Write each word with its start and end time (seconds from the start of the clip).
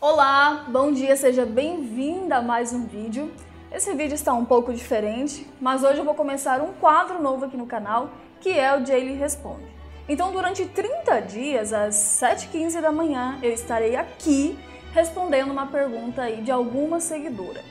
Olá, 0.00 0.66
bom 0.68 0.92
dia, 0.92 1.16
seja 1.16 1.44
bem-vinda 1.44 2.36
a 2.36 2.42
mais 2.42 2.72
um 2.72 2.86
vídeo. 2.86 3.32
Esse 3.72 3.92
vídeo 3.94 4.14
está 4.14 4.32
um 4.32 4.44
pouco 4.44 4.72
diferente, 4.72 5.44
mas 5.60 5.82
hoje 5.82 5.98
eu 5.98 6.04
vou 6.04 6.14
começar 6.14 6.60
um 6.60 6.72
quadro 6.74 7.20
novo 7.20 7.46
aqui 7.46 7.56
no 7.56 7.66
canal, 7.66 8.10
que 8.40 8.56
é 8.56 8.76
o 8.76 8.86
Jaylee 8.86 9.16
Responde. 9.16 9.66
Então, 10.08 10.30
durante 10.30 10.64
30 10.66 11.18
dias, 11.22 11.72
às 11.72 11.96
7h15 11.96 12.80
da 12.80 12.92
manhã, 12.92 13.40
eu 13.42 13.50
estarei 13.50 13.96
aqui 13.96 14.56
respondendo 14.92 15.50
uma 15.50 15.66
pergunta 15.66 16.22
aí 16.22 16.42
de 16.42 16.52
alguma 16.52 17.00
seguidora. 17.00 17.64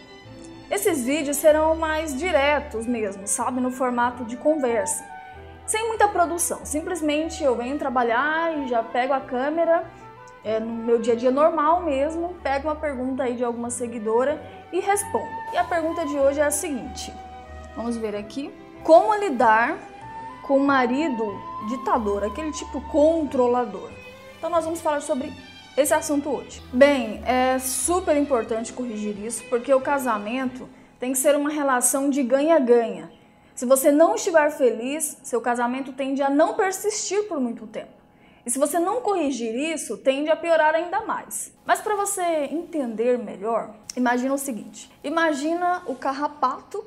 Esses 0.69 1.05
vídeos 1.05 1.37
serão 1.37 1.77
mais 1.77 2.13
diretos 2.13 2.85
mesmo, 2.85 3.25
sabe, 3.25 3.61
no 3.61 3.71
formato 3.71 4.25
de 4.25 4.35
conversa, 4.35 5.01
sem 5.65 5.87
muita 5.87 6.09
produção. 6.09 6.65
Simplesmente 6.65 7.41
eu 7.41 7.55
venho 7.55 7.79
trabalhar 7.79 8.53
e 8.57 8.67
já 8.67 8.83
pego 8.83 9.13
a 9.13 9.21
câmera 9.21 9.85
é, 10.43 10.59
no 10.59 10.71
meu 10.71 10.99
dia 10.99 11.13
a 11.13 11.15
dia 11.15 11.31
normal 11.31 11.81
mesmo, 11.81 12.35
pego 12.43 12.67
uma 12.67 12.75
pergunta 12.75 13.23
aí 13.23 13.35
de 13.35 13.43
alguma 13.43 13.69
seguidora 13.69 14.41
e 14.71 14.79
respondo. 14.79 15.27
E 15.53 15.57
a 15.57 15.63
pergunta 15.63 16.05
de 16.05 16.17
hoje 16.17 16.39
é 16.39 16.45
a 16.45 16.51
seguinte: 16.51 17.13
vamos 17.75 17.97
ver 17.97 18.15
aqui. 18.15 18.53
Como 18.83 19.13
lidar 19.15 19.77
com 20.43 20.57
o 20.57 20.59
marido 20.59 21.25
ditador, 21.67 22.23
aquele 22.23 22.51
tipo 22.51 22.79
controlador? 22.89 23.89
Então 24.37 24.49
nós 24.49 24.63
vamos 24.63 24.79
falar 24.79 25.01
sobre 25.01 25.33
esse 25.75 25.93
assunto 25.93 26.29
hoje. 26.29 26.61
Bem, 26.71 27.21
é 27.25 27.59
super 27.59 28.15
importante 28.15 28.73
corrigir 28.73 29.17
isso, 29.23 29.43
porque 29.49 29.73
o 29.73 29.81
casamento 29.81 30.67
tem 30.99 31.11
que 31.11 31.17
ser 31.17 31.35
uma 31.35 31.49
relação 31.49 32.09
de 32.09 32.23
ganha-ganha. 32.23 33.11
Se 33.53 33.65
você 33.65 33.91
não 33.91 34.15
estiver 34.15 34.51
feliz, 34.51 35.17
seu 35.23 35.41
casamento 35.41 35.91
tende 35.91 36.21
a 36.21 36.29
não 36.29 36.53
persistir 36.53 37.23
por 37.27 37.39
muito 37.39 37.65
tempo. 37.65 37.96
E 38.47 38.49
se 38.49 38.57
você 38.57 38.79
não 38.79 39.01
corrigir 39.01 39.53
isso, 39.53 39.97
tende 39.97 40.29
a 40.29 40.35
piorar 40.37 40.73
ainda 40.73 41.01
mais. 41.01 41.53
Mas 41.65 41.81
para 41.81 41.97
você 41.97 42.45
entender 42.45 43.17
melhor, 43.17 43.75
imagina 43.93 44.33
o 44.33 44.37
seguinte: 44.37 44.89
imagina 45.03 45.83
o 45.85 45.93
carrapato 45.93 46.81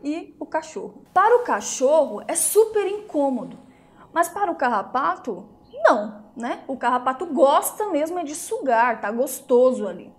e 0.00 0.32
o 0.38 0.46
cachorro. 0.46 1.02
Para 1.12 1.38
o 1.38 1.42
cachorro 1.42 2.22
é 2.28 2.36
super 2.36 2.86
incômodo, 2.86 3.58
mas 4.12 4.28
para 4.28 4.52
o 4.52 4.54
carrapato 4.54 5.44
não, 5.72 6.22
né? 6.36 6.62
O 6.68 6.76
carrapato 6.76 7.26
gosta 7.26 7.88
mesmo 7.88 8.20
é 8.20 8.22
de 8.22 8.36
sugar, 8.36 9.00
tá 9.00 9.10
gostoso 9.10 9.88
ali. 9.88 10.14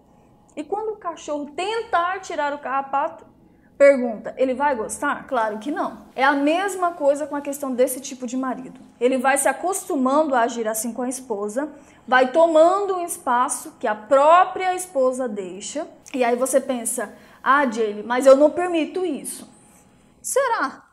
E 0.54 0.66
quando 0.66 0.90
o 0.90 0.98
cachorro 0.98 1.50
tentar 1.52 2.20
tirar 2.20 2.54
o 2.54 2.60
carrapato, 2.60 3.26
Pergunta, 3.84 4.34
ele 4.38 4.54
vai 4.54 4.74
gostar? 4.78 5.28
Claro 5.28 5.60
que 5.60 5.70
não. 5.70 6.06
É 6.16 6.24
a 6.24 6.32
mesma 6.32 6.92
coisa 6.92 7.28
com 7.28 7.36
a 7.36 7.42
questão 7.42 7.76
desse 7.76 8.00
tipo 8.00 8.26
de 8.26 8.38
marido. 8.38 8.80
Ele 8.98 9.18
vai 9.18 9.38
se 9.38 9.50
acostumando 9.50 10.34
a 10.34 10.44
agir 10.44 10.66
assim 10.70 10.94
com 10.94 11.02
a 11.02 11.10
esposa, 11.10 11.70
vai 12.08 12.32
tomando 12.32 12.96
um 12.96 13.06
espaço 13.06 13.74
que 13.82 13.86
a 13.86 13.94
própria 13.94 14.74
esposa 14.74 15.28
deixa, 15.28 15.86
e 16.14 16.24
aí 16.24 16.38
você 16.38 16.62
pensa: 16.62 17.14
ah, 17.44 17.70
Jaylee, 17.70 18.04
mas 18.04 18.26
eu 18.26 18.38
não 18.38 18.50
permito 18.50 19.06
isso. 19.06 19.52
Será? 20.22 20.86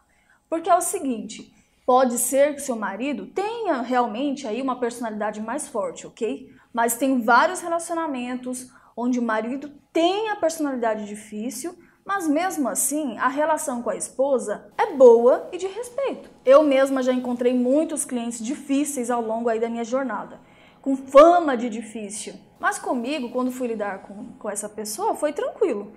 Porque 0.48 0.69
é 0.69 0.75
o 0.75 0.80
seguinte: 0.80 1.54
pode 1.86 2.19
ser 2.19 2.56
que 2.56 2.60
seu 2.60 2.75
marido 2.75 3.27
tenha 3.27 3.82
realmente 3.82 4.48
aí 4.48 4.60
uma 4.60 4.80
personalidade 4.80 5.41
mais 5.41 5.69
forte, 5.69 6.08
ok? 6.08 6.52
Mas 6.72 6.97
tem 6.97 7.22
vários 7.22 7.60
relacionamentos 7.60 8.69
onde 8.97 9.20
o 9.20 9.22
marido 9.22 9.70
tem 9.92 10.28
a 10.30 10.34
personalidade 10.34 11.06
difícil 11.06 11.78
mas 12.11 12.27
mesmo 12.27 12.69
assim, 12.69 13.16
a 13.19 13.28
relação 13.28 13.83
com 13.83 13.89
a 13.89 13.94
esposa 13.94 14.66
é 14.77 14.94
boa 14.94 15.48
e 15.53 15.56
de 15.56 15.69
respeito. 15.69 16.28
Eu 16.44 16.64
mesma 16.64 17.05
já 17.05 17.12
encontrei 17.12 17.55
muitos 17.55 18.05
clientes 18.05 18.44
difíceis 18.44 19.12
ao 19.12 19.22
longo 19.22 19.48
aí 19.48 19.61
da 19.61 19.69
minha 19.69 19.84
jornada, 19.84 20.41
com 20.83 20.97
fama 20.97 21.56
de 21.56 21.70
difícil. 21.70 22.34
Mas 22.58 22.81
comigo, 22.81 23.31
quando 23.31 23.53
fui 23.53 23.69
lidar 23.69 24.00
com, 24.00 24.25
com 24.41 24.50
essa 24.50 24.69
pessoa, 24.69 25.14
foi 25.14 25.33
tranquilo. 25.33 25.92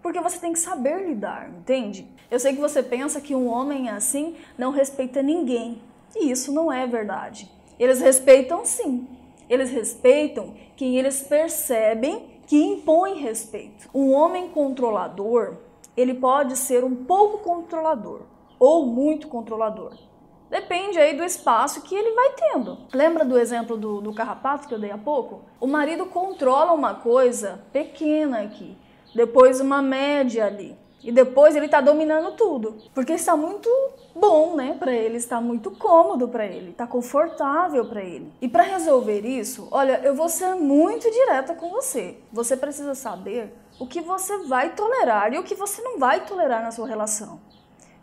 Porque 0.00 0.18
você 0.22 0.38
tem 0.38 0.54
que 0.54 0.58
saber 0.58 1.06
lidar, 1.06 1.50
entende? 1.50 2.10
Eu 2.30 2.40
sei 2.40 2.54
que 2.54 2.60
você 2.62 2.82
pensa 2.82 3.20
que 3.20 3.34
um 3.34 3.46
homem 3.46 3.90
assim 3.90 4.36
não 4.56 4.70
respeita 4.70 5.22
ninguém. 5.22 5.82
E 6.16 6.30
isso 6.30 6.50
não 6.50 6.72
é 6.72 6.86
verdade. 6.86 7.46
Eles 7.78 8.00
respeitam 8.00 8.64
sim. 8.64 9.06
Eles 9.50 9.70
respeitam 9.70 10.54
quem 10.74 10.98
eles 10.98 11.20
percebem 11.20 12.37
que 12.48 12.56
impõe 12.56 13.20
respeito. 13.20 13.90
Um 13.94 14.10
homem 14.12 14.48
controlador, 14.48 15.58
ele 15.94 16.14
pode 16.14 16.56
ser 16.56 16.82
um 16.82 17.04
pouco 17.04 17.44
controlador 17.44 18.22
ou 18.58 18.86
muito 18.86 19.28
controlador. 19.28 19.92
Depende 20.48 20.98
aí 20.98 21.14
do 21.14 21.22
espaço 21.22 21.82
que 21.82 21.94
ele 21.94 22.10
vai 22.12 22.32
tendo. 22.32 22.78
Lembra 22.94 23.22
do 23.22 23.38
exemplo 23.38 23.76
do, 23.76 24.00
do 24.00 24.14
carrapato 24.14 24.66
que 24.66 24.72
eu 24.72 24.78
dei 24.78 24.90
há 24.90 24.96
pouco? 24.96 25.42
O 25.60 25.66
marido 25.66 26.06
controla 26.06 26.72
uma 26.72 26.94
coisa 26.94 27.62
pequena 27.70 28.40
aqui, 28.40 28.74
depois 29.14 29.60
uma 29.60 29.82
média 29.82 30.46
ali. 30.46 30.74
E 31.04 31.12
depois 31.12 31.54
ele 31.54 31.66
está 31.66 31.82
dominando 31.82 32.34
tudo, 32.34 32.78
porque 32.94 33.12
está 33.12 33.36
muito 33.36 33.68
bom, 34.16 34.47
para 34.78 34.92
ele, 34.92 35.16
está 35.16 35.40
muito 35.40 35.70
cômodo 35.72 36.28
para 36.28 36.46
ele, 36.46 36.70
está 36.70 36.86
confortável 36.86 37.84
para 37.86 38.02
ele. 38.02 38.32
E 38.40 38.48
para 38.48 38.62
resolver 38.62 39.26
isso, 39.26 39.68
olha, 39.70 40.00
eu 40.04 40.14
vou 40.14 40.28
ser 40.28 40.54
muito 40.54 41.10
direta 41.10 41.54
com 41.54 41.70
você. 41.70 42.18
Você 42.32 42.56
precisa 42.56 42.94
saber 42.94 43.52
o 43.78 43.86
que 43.86 44.00
você 44.00 44.38
vai 44.46 44.74
tolerar 44.74 45.32
e 45.32 45.38
o 45.38 45.44
que 45.44 45.54
você 45.54 45.82
não 45.82 45.98
vai 45.98 46.24
tolerar 46.24 46.62
na 46.62 46.70
sua 46.70 46.86
relação. 46.86 47.40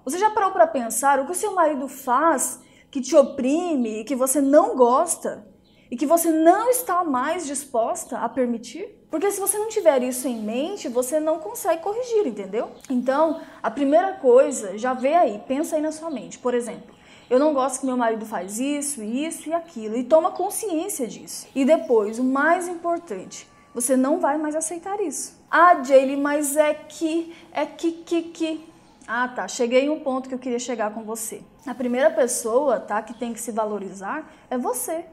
Você 0.04 0.20
já 0.20 0.30
parou 0.30 0.52
para 0.52 0.68
pensar 0.68 1.20
o 1.20 1.26
que 1.26 1.32
o 1.32 1.36
seu 1.36 1.54
marido 1.54 1.88
faz 1.88 2.60
que 2.92 3.02
te 3.02 3.16
oprime 3.16 4.02
e 4.02 4.04
que 4.04 4.16
você 4.16 4.40
não 4.40 4.76
gosta 4.76 5.46
e 5.96 5.98
que 5.98 6.06
você 6.06 6.30
não 6.30 6.70
está 6.70 7.06
mais 7.06 7.48
disposta 7.48 8.18
a 8.18 8.28
permitir? 8.28 8.86
Porque 9.10 9.32
se 9.32 9.40
você 9.40 9.58
não 9.58 9.70
tiver 9.70 10.04
isso 10.04 10.28
em 10.28 10.42
mente, 10.42 10.90
você 10.90 11.22
não 11.22 11.40
consegue 11.40 11.82
corrigir, 11.82 12.28
entendeu? 12.28 12.72
Então, 12.90 13.40
a 13.64 13.72
primeira 13.72 14.12
coisa, 14.16 14.78
já 14.78 14.94
vê 14.94 15.14
aí, 15.14 15.42
pensa 15.48 15.78
aí 15.78 15.82
na 15.82 15.94
sua 15.94 16.10
mente. 16.10 16.38
Por 16.38 16.54
exemplo, 16.54 16.94
eu 17.30 17.40
não 17.40 17.54
gosto 17.54 17.80
que 17.80 17.86
meu 17.86 17.96
marido 17.96 18.26
faz 18.26 18.60
isso, 18.60 19.02
isso 19.02 19.48
e 19.48 19.54
aquilo, 19.54 19.96
e 19.96 20.04
toma 20.04 20.32
consciência 20.32 21.08
disso. 21.08 21.48
E 21.56 21.64
depois, 21.64 22.20
o 22.20 22.26
mais 22.26 22.68
importante, 22.68 23.48
você 23.74 23.96
não 23.96 24.20
vai 24.20 24.38
mais 24.38 24.54
aceitar 24.54 25.00
isso. 25.00 25.42
Ah, 25.50 25.82
Jaylee, 25.82 26.18
mas 26.18 26.58
é 26.58 26.74
que, 26.74 27.34
é 27.54 27.66
que, 27.66 27.94
que, 27.94 28.22
que. 28.22 28.70
Ah, 29.08 29.30
tá, 29.30 29.48
cheguei 29.48 29.86
em 29.86 29.90
um 29.90 30.02
ponto 30.02 30.28
que 30.28 30.36
eu 30.36 30.40
queria 30.40 30.60
chegar 30.60 30.94
com 30.94 31.04
você. 31.04 31.42
A 31.66 31.74
primeira 31.74 32.12
pessoa, 32.12 32.82
tá, 32.82 33.02
que 33.02 33.14
tem 33.14 33.32
que 33.32 33.40
se 33.40 33.54
valorizar 33.54 34.30
é 34.50 34.58
você. 34.58 35.06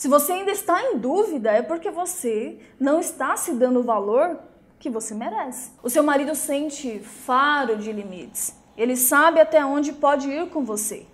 Se 0.00 0.08
você 0.08 0.32
ainda 0.32 0.50
está 0.50 0.82
em 0.82 0.96
dúvida, 0.96 1.50
é 1.50 1.60
porque 1.60 1.90
você 1.90 2.58
não 2.80 3.00
está 3.00 3.36
se 3.36 3.52
dando 3.52 3.80
o 3.80 3.82
valor 3.82 4.40
que 4.78 4.88
você 4.88 5.14
merece. 5.14 5.72
O 5.82 5.90
seu 5.90 6.02
marido 6.02 6.34
sente 6.34 7.00
faro 7.00 7.76
de 7.76 7.92
limites. 7.92 8.56
Ele 8.78 8.96
sabe 8.96 9.40
até 9.40 9.62
onde 9.62 9.92
pode 9.92 10.26
ir 10.30 10.48
com 10.48 10.64
você. 10.64 11.06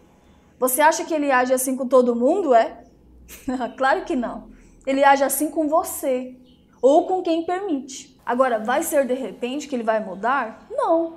Você 0.57 0.81
acha 0.81 1.05
que 1.05 1.13
ele 1.13 1.33
age 1.33 1.53
assim 1.53 1.77
com 1.77 1.89
todo 1.89 2.15
mundo, 2.15 2.55
é? 2.55 2.85
claro 3.77 4.05
que 4.05 4.15
não. 4.15 4.51
Ele 4.87 5.03
age 5.03 5.25
assim 5.25 5.51
com 5.51 5.67
você 5.67 6.37
ou 6.81 7.09
com 7.09 7.23
quem 7.23 7.45
permite. 7.45 8.17
Agora, 8.25 8.61
vai 8.61 8.85
ser 8.85 9.05
de 9.05 9.15
repente 9.15 9.67
que 9.67 9.75
ele 9.75 9.83
vai 9.83 9.99
mudar? 9.99 10.65
Não. 10.71 11.17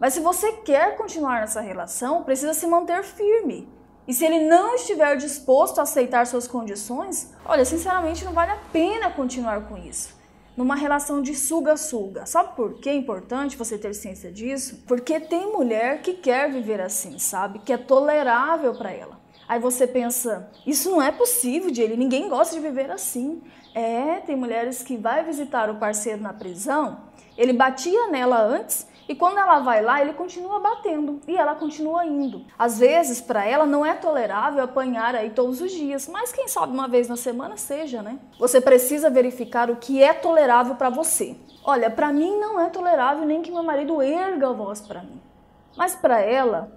Mas 0.00 0.14
se 0.14 0.20
você 0.20 0.50
quer 0.64 0.96
continuar 0.96 1.42
nessa 1.42 1.60
relação, 1.60 2.24
precisa 2.24 2.54
se 2.54 2.66
manter 2.66 3.04
firme. 3.04 3.68
E 4.06 4.12
se 4.12 4.24
ele 4.24 4.40
não 4.40 4.74
estiver 4.74 5.16
disposto 5.16 5.78
a 5.78 5.82
aceitar 5.82 6.26
suas 6.26 6.48
condições, 6.48 7.32
olha, 7.44 7.64
sinceramente 7.64 8.24
não 8.24 8.32
vale 8.32 8.50
a 8.50 8.58
pena 8.72 9.10
continuar 9.10 9.68
com 9.68 9.76
isso. 9.76 10.20
Numa 10.56 10.74
relação 10.74 11.22
de 11.22 11.34
suga-suga. 11.34 12.26
Sabe 12.26 12.54
por 12.56 12.74
que 12.74 12.88
é 12.88 12.94
importante 12.94 13.56
você 13.56 13.78
ter 13.78 13.94
ciência 13.94 14.30
disso? 14.30 14.82
Porque 14.86 15.18
tem 15.20 15.52
mulher 15.52 16.02
que 16.02 16.14
quer 16.14 16.50
viver 16.50 16.80
assim, 16.80 17.18
sabe? 17.18 17.60
Que 17.60 17.72
é 17.72 17.78
tolerável 17.78 18.74
para 18.74 18.90
ela. 18.90 19.20
Aí 19.48 19.60
você 19.60 19.86
pensa, 19.86 20.50
isso 20.66 20.90
não 20.90 21.00
é 21.00 21.10
possível, 21.10 21.70
de 21.70 21.80
ele, 21.80 21.96
ninguém 21.96 22.28
gosta 22.28 22.54
de 22.54 22.60
viver 22.60 22.90
assim. 22.90 23.42
É, 23.74 24.16
tem 24.20 24.36
mulheres 24.36 24.82
que 24.82 24.96
vai 24.96 25.24
visitar 25.24 25.70
o 25.70 25.76
parceiro 25.76 26.20
na 26.20 26.32
prisão, 26.32 27.00
ele 27.36 27.52
batia 27.52 28.08
nela 28.08 28.42
antes 28.42 28.86
e 29.12 29.14
quando 29.14 29.36
ela 29.36 29.58
vai 29.58 29.82
lá, 29.82 30.00
ele 30.00 30.14
continua 30.14 30.58
batendo 30.58 31.20
e 31.28 31.36
ela 31.36 31.54
continua 31.54 32.06
indo. 32.06 32.46
Às 32.58 32.78
vezes, 32.78 33.20
para 33.20 33.44
ela 33.44 33.66
não 33.66 33.84
é 33.84 33.92
tolerável 33.92 34.64
apanhar 34.64 35.14
aí 35.14 35.28
todos 35.28 35.60
os 35.60 35.70
dias, 35.70 36.08
mas 36.08 36.32
quem 36.32 36.48
sabe 36.48 36.72
uma 36.72 36.88
vez 36.88 37.08
na 37.08 37.16
semana 37.18 37.58
seja, 37.58 38.00
né? 38.00 38.18
Você 38.38 38.58
precisa 38.58 39.10
verificar 39.10 39.68
o 39.70 39.76
que 39.76 40.02
é 40.02 40.14
tolerável 40.14 40.76
para 40.76 40.88
você. 40.88 41.36
Olha, 41.62 41.90
para 41.90 42.10
mim 42.10 42.38
não 42.38 42.58
é 42.58 42.70
tolerável 42.70 43.26
nem 43.26 43.42
que 43.42 43.50
meu 43.50 43.62
marido 43.62 44.00
erga 44.00 44.48
a 44.48 44.52
voz 44.54 44.80
para 44.80 45.02
mim. 45.02 45.20
Mas 45.76 45.94
para 45.94 46.18
ela, 46.18 46.72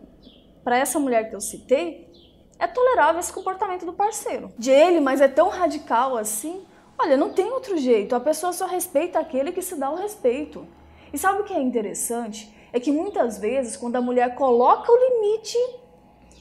para 0.62 0.78
essa 0.78 1.00
mulher 1.00 1.30
que 1.30 1.36
eu 1.38 1.40
citei, 1.40 2.12
é 2.60 2.68
tolerável 2.68 3.22
esse 3.22 3.32
comportamento 3.32 3.86
do 3.86 3.94
parceiro. 3.94 4.52
De 4.60 4.72
ele, 4.72 5.00
mas 5.00 5.22
é 5.22 5.30
tão 5.30 5.48
radical 5.48 6.18
assim. 6.18 6.66
Olha, 7.00 7.16
não 7.16 7.30
tem 7.30 7.46
outro 7.46 7.78
jeito. 7.78 8.14
A 8.14 8.20
pessoa 8.20 8.52
só 8.52 8.66
respeita 8.66 9.20
aquele 9.20 9.54
que 9.54 9.62
se 9.62 9.78
dá 9.78 9.90
o 9.90 9.96
respeito. 9.96 10.68
E 11.14 11.18
sabe 11.18 11.42
o 11.42 11.44
que 11.44 11.54
é 11.54 11.62
interessante? 11.62 12.54
É 12.74 12.80
que 12.80 12.92
muitas 12.92 13.38
vezes, 13.38 13.78
quando 13.78 13.96
a 13.96 14.02
mulher 14.02 14.36
coloca 14.36 14.92
o 14.92 14.98
limite, 14.98 15.58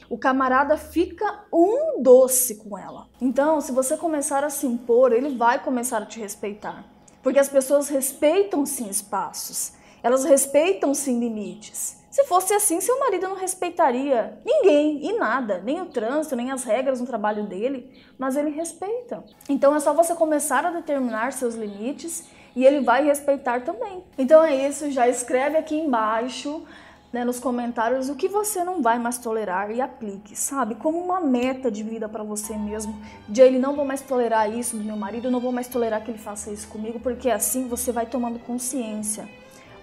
o 0.09 0.19
camarada 0.19 0.77
fica 0.77 1.45
um 1.53 2.03
doce 2.03 2.57
com 2.57 2.77
ela. 2.77 3.09
Então, 3.21 3.61
se 3.61 3.73
você 3.73 3.97
começar 3.97 4.45
a 4.45 4.51
se 4.51 4.67
impor, 4.67 5.13
ele 5.13 5.37
vai 5.37 5.63
começar 5.63 6.03
a 6.03 6.07
te 6.07 6.21
respeitar. 6.21 6.85
Porque 7.23 7.39
as 7.39 7.49
pessoas 7.49 7.89
respeitam 7.89 8.67
sim 8.67 8.89
espaços, 8.89 9.73
elas 10.03 10.25
respeitam 10.25 10.93
sim 10.93 11.19
limites. 11.19 12.05
Se 12.11 12.23
fosse 12.27 12.55
assim, 12.55 12.81
seu 12.81 13.01
marido 13.01 13.29
não 13.29 13.35
respeitaria 13.35 14.39
ninguém 14.45 15.05
e 15.05 15.13
nada, 15.15 15.61
nem 15.65 15.81
o 15.81 15.87
trânsito, 15.87 16.37
nem 16.37 16.53
as 16.53 16.63
regras 16.63 17.01
no 17.01 17.07
trabalho 17.07 17.45
dele, 17.45 17.91
mas 18.17 18.37
ele 18.37 18.51
respeita. 18.51 19.25
Então 19.49 19.75
é 19.75 19.81
só 19.81 19.93
você 19.93 20.15
começar 20.15 20.65
a 20.65 20.71
determinar 20.71 21.33
seus 21.33 21.57
limites 21.57 22.29
e 22.55 22.65
ele 22.65 22.81
vai 22.81 23.05
respeitar 23.05 23.62
também. 23.62 24.05
Então 24.17 24.43
é 24.45 24.69
isso, 24.69 24.91
já 24.91 25.09
escreve 25.09 25.56
aqui 25.56 25.77
embaixo 25.77 26.62
né, 27.12 27.25
nos 27.25 27.39
comentários 27.39 28.09
o 28.09 28.15
que 28.15 28.29
você 28.29 28.65
não 28.65 28.83
vai 28.83 28.99
mais 28.99 29.19
tolerar 29.19 29.71
e 29.71 29.81
aplique, 29.81 30.37
sabe? 30.37 30.75
Como 30.75 30.99
uma 30.99 31.21
meta 31.21 31.71
de 31.71 31.83
vida 31.83 32.09
para 32.09 32.25
você 32.25 32.56
mesmo. 32.56 33.01
De 33.29 33.41
ele 33.41 33.59
não 33.59 33.77
vou 33.77 33.85
mais 33.85 34.01
tolerar 34.01 34.51
isso 34.53 34.77
do 34.77 34.85
meu 34.85 34.97
marido, 34.97 35.31
não 35.31 35.41
vou 35.41 35.53
mais 35.53 35.69
tolerar 35.69 36.03
que 36.03 36.11
ele 36.11 36.19
faça 36.19 36.51
isso 36.51 36.69
comigo, 36.69 36.99
porque 36.99 37.31
assim 37.31 37.69
você 37.69 37.93
vai 37.93 38.06
tomando 38.06 38.39
consciência 38.41 39.29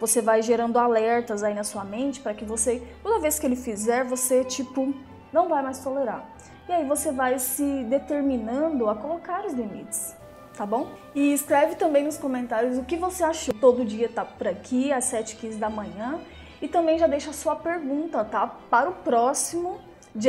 você 0.01 0.19
vai 0.19 0.41
gerando 0.41 0.79
alertas 0.79 1.44
aí 1.44 1.53
na 1.53 1.63
sua 1.63 1.85
mente 1.85 2.19
para 2.19 2.33
que 2.33 2.44
você, 2.44 2.81
toda 3.03 3.19
vez 3.19 3.38
que 3.38 3.45
ele 3.45 3.56
fizer, 3.56 4.03
você 4.03 4.44
tipo 4.44 4.91
não 5.31 5.47
vai 5.47 5.62
mais 5.62 5.77
tolerar. 5.77 6.25
E 6.68 6.73
aí 6.73 6.85
você 6.85 7.12
vai 7.12 7.38
se 7.38 7.83
determinando 7.83 8.89
a 8.89 8.95
colocar 8.95 9.45
os 9.45 9.53
limites, 9.53 10.15
tá 10.61 10.65
bom? 10.67 10.91
E 11.15 11.33
escreve 11.33 11.73
também 11.73 12.03
nos 12.03 12.19
comentários 12.19 12.77
o 12.77 12.83
que 12.83 12.95
você 12.95 13.23
achou. 13.23 13.51
Todo 13.55 13.83
dia 13.83 14.07
tá 14.07 14.23
por 14.23 14.47
aqui 14.47 14.93
às 14.93 15.05
7h15 15.05 15.57
da 15.57 15.71
manhã 15.71 16.19
e 16.61 16.67
também 16.67 16.99
já 16.99 17.07
deixa 17.07 17.31
a 17.31 17.33
sua 17.33 17.55
pergunta, 17.55 18.23
tá? 18.23 18.45
Para 18.69 18.87
o 18.87 18.93
próximo 18.93 19.79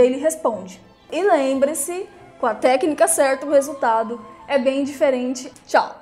ele 0.00 0.16
responde. 0.16 0.80
E 1.10 1.22
lembre-se, 1.22 2.08
com 2.40 2.46
a 2.46 2.54
técnica 2.54 3.06
certa 3.06 3.44
o 3.44 3.50
resultado 3.50 4.24
é 4.48 4.58
bem 4.58 4.84
diferente. 4.84 5.52
Tchau! 5.66 6.01